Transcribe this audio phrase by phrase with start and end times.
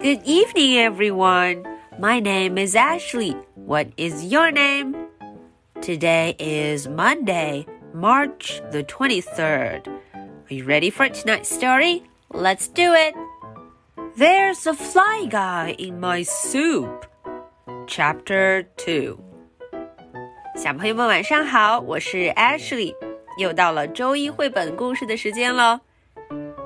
[0.00, 1.64] Good evening, everyone.
[1.98, 3.36] My name is Ashley.
[3.54, 4.94] What is your name?
[5.80, 9.88] Today is Monday, March the 23rd.
[9.88, 12.02] Are you ready for tonight's story?
[12.30, 13.14] Let's do it.
[14.16, 17.06] There's a fly guy in my soup.
[17.86, 19.18] Chapter 2.
[20.56, 22.94] 小朋友们晚上好，我是 Ashley，
[23.38, 25.80] 又到了周一绘本故事的时间喽。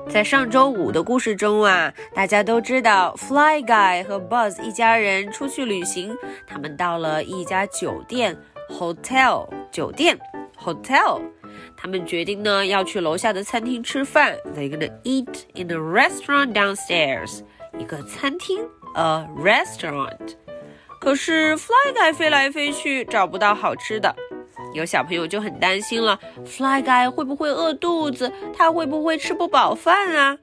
[0.08, 8.36] 在上周五的故事中啊，大家都知道 Fly Guy 和 Buzz 一家人出去旅行，他们到了一家酒店
[8.70, 10.18] hotel 酒店
[10.58, 11.20] hotel，
[11.76, 14.36] 他们决定呢要去楼下的餐厅吃饭。
[14.54, 17.40] They're gonna eat in a restaurant downstairs，
[17.76, 20.36] 一个餐厅 a restaurant。
[21.00, 24.14] 可是 Fly Guy 飞来飞去找不到好吃的。
[24.76, 28.30] 有小朋友就很担心了，Fly Guy 会不会饿肚子？
[28.54, 30.36] 他会不会吃不饱饭啊？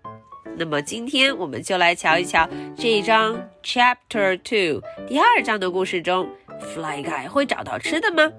[0.57, 6.27] 那么今天我们就来瞧一瞧这一章 Chapter Two 第二章的故事中
[6.59, 8.31] ，Fly Guy 会找到吃的吗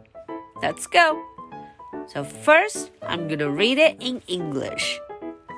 [0.61, 1.17] ？Let's go.
[2.09, 4.97] So first, I'm gonna read it in English.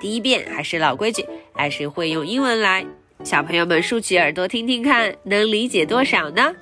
[0.03, 2.84] 第一遍还是老规矩，还是会用英文来。
[3.25, 6.55] 小朋友们竖起耳朵听听看，能理解多少呢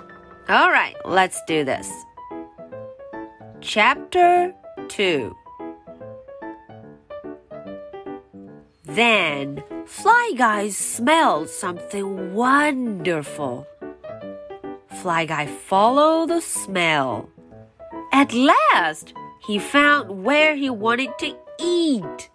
[0.46, 1.88] ？All right, let's do this.
[3.66, 4.52] Chapter
[4.88, 5.34] 2
[8.84, 13.66] Then Fly Guy smelled something wonderful.
[15.00, 17.30] Fly Guy followed the smell.
[18.12, 19.14] At last,
[19.46, 22.28] he found where he wanted to eat.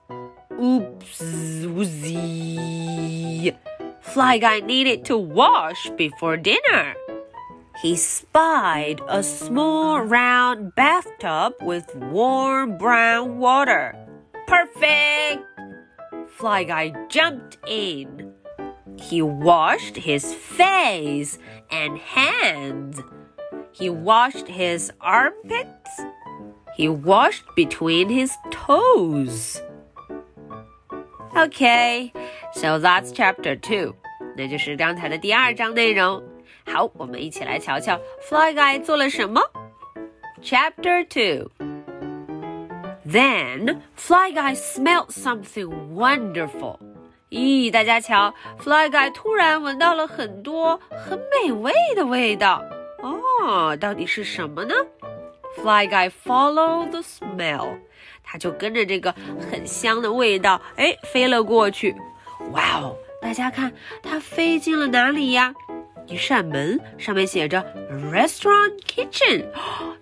[0.59, 1.21] Oops,
[1.67, 3.55] woozy.
[4.01, 6.95] Fly Guy needed to wash before dinner
[7.82, 13.94] he spied a small round bathtub with warm brown water.
[14.46, 15.42] Perfect!
[16.28, 18.32] Fly Guy jumped in.
[18.96, 21.38] He washed his face
[21.70, 23.00] and hands.
[23.72, 26.00] He washed his armpits.
[26.76, 29.60] He washed between his toes.
[31.36, 32.12] Okay,
[32.52, 33.94] so that's chapter two.
[34.36, 36.22] 那就是刚才的第二章内容。
[36.71, 37.99] 好，我们一起来瞧瞧
[38.29, 39.41] Fly Guy 做了什么。
[40.43, 41.49] Chapter Two.
[43.05, 46.77] Then Fly Guy smelled something wonderful.
[47.31, 52.63] 咦，大家瞧，Fly Guy 突然闻到了很多很美味的味道。
[53.01, 54.75] 哦，到底是什么呢
[55.57, 57.79] ？Fly Guy follow the smell，
[58.23, 59.13] 他就跟着这个
[59.51, 61.95] 很香的味道，哎，飞了过去。
[62.51, 65.53] 哇哦，大家看，它飞进了哪里呀？
[66.08, 67.64] 一扇门，上面写着
[68.12, 69.44] “Restaurant Kitchen”，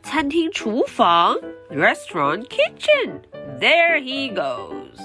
[0.03, 1.37] 餐厅厨房。
[1.71, 3.21] Restaurant Kitchen.
[3.61, 4.99] There he goes.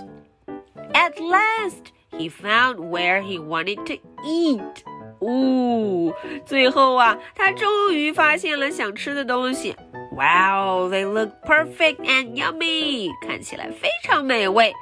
[0.94, 3.94] At last, he found where he wanted to
[4.26, 4.84] eat.
[5.20, 6.14] 哦，
[6.46, 9.76] 最后啊，他终于发现了想吃的东西。
[10.12, 13.12] Wow, they look perfect and yummy.
[13.26, 14.74] 看起来非常美味。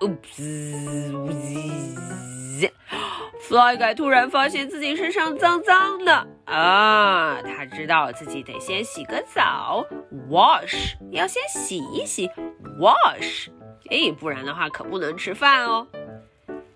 [0.00, 0.40] Oops.
[3.49, 7.41] Fly Guy 突然发现自己身上脏脏的啊！
[7.41, 9.83] 他知道自己得先洗个澡
[10.29, 12.29] ，wash 要先洗一洗
[12.79, 13.47] ，wash，
[13.89, 15.87] 哎，不然的话可不能吃饭哦。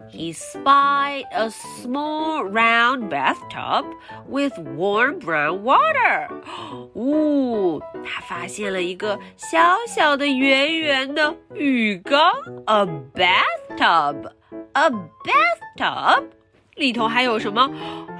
[0.10, 3.86] He spied a small round bathtub
[4.28, 6.28] with warm brown water。
[6.96, 12.32] 呜，他发现了一个小小的圆圆的浴缸
[12.66, 14.90] ，a bathtub，a
[15.78, 16.24] bathtub。
[16.76, 17.70] 里头还有什么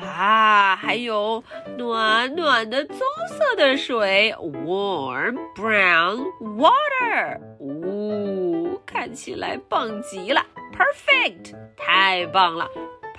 [0.02, 0.76] 啊？
[0.76, 1.44] 还有
[1.78, 3.00] 暖暖的棕
[3.30, 7.40] 色的水，warm brown water。
[7.60, 12.70] 呜，看起来棒极了，perfect，太棒了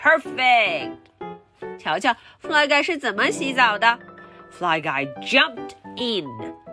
[0.01, 0.93] ，perfect。
[1.79, 3.99] 瞧瞧，Fly Guy 是怎么洗澡的
[4.51, 6.27] ？Fly Guy jumped in，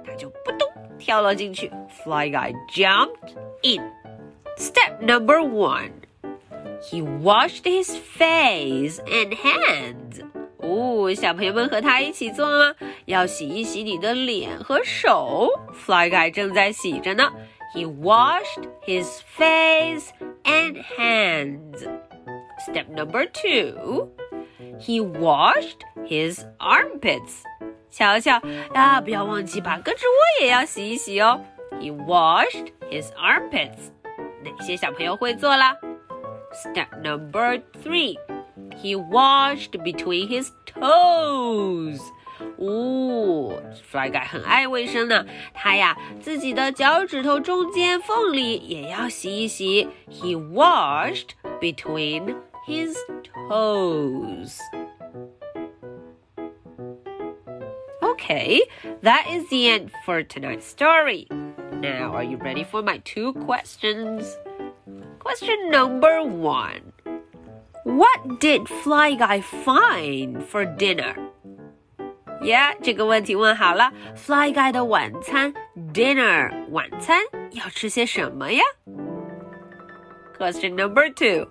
[0.05, 0.67] 他就扑通
[0.99, 1.71] 跳了进去。
[2.03, 3.81] Fly Guy jumped in。
[4.57, 5.91] Step number one。
[6.82, 10.22] He washed his face and hands.
[10.58, 12.74] 哦，小朋友们和他一起做吗？
[13.06, 15.48] 要洗一洗你的脸和手。
[15.72, 17.32] Fly Guy 正在洗着呢。
[17.74, 20.08] He washed his face
[20.44, 21.86] and hands.
[22.66, 24.08] Step number two.
[24.78, 27.42] He washed his armpits.
[27.90, 28.40] 瞧瞧
[28.72, 31.40] 啊，不要忘记把胳肢窝也要洗一洗哦。
[31.80, 33.90] He washed his armpits.
[34.44, 35.76] 哪些小朋友会做啦
[36.52, 38.16] ？Step number three,
[38.76, 42.00] he washed between his toes.
[42.58, 43.58] 哦，
[43.90, 49.88] Fly Guy 很爱卫生呢，他呀自己的脚趾头中间缝里也要洗一洗。
[50.10, 52.94] He washed between his
[53.48, 54.58] toes.
[58.02, 58.60] Okay,
[59.02, 61.26] that is the end for tonight's story.
[61.80, 64.24] Now, are you ready for my two questions?
[65.20, 66.92] Question number one
[67.84, 71.14] What did Fly Guy find for dinner?
[72.42, 73.92] Yeah，这个问题问好了。
[74.14, 75.54] Fly Guy 的晚餐
[75.94, 77.20] dinner 晚餐
[77.52, 78.62] 要吃些什么呀？
[80.38, 81.48] Question number two.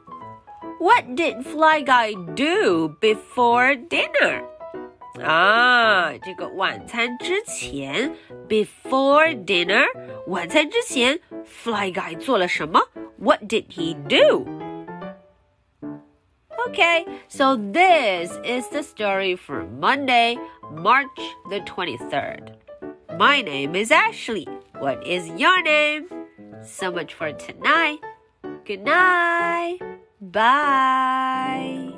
[0.79, 4.43] What did Fly Guy do before dinner?
[5.23, 8.11] 啊，这个晚餐之前，
[8.49, 9.85] before dinner，
[10.27, 12.81] 晚餐之前，Fly Guy 做了什么
[13.20, 14.48] ？What did he do?
[16.68, 20.38] Okay, so this is the story for Monday,
[20.72, 21.20] March
[21.50, 22.56] the 23rd.
[23.18, 24.48] My name is Ashley.
[24.78, 26.08] What is your name?
[26.64, 28.00] So much for tonight.
[28.64, 29.80] Good night.
[30.20, 31.89] Bye.